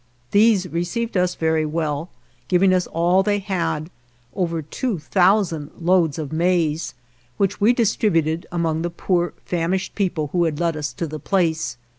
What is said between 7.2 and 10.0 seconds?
which we dis tributed among the poor, famished